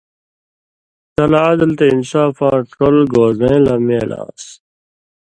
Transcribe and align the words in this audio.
تَلہ 1.15 1.39
عدل 1.49 1.71
تے 1.77 1.85
انصافاں 1.93 2.57
ڇَول 2.71 2.97
گوزَئیں 3.13 3.61
لمَیل 3.65 4.11
آنٚس 4.21 4.43